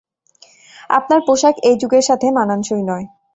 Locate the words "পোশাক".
1.27-1.55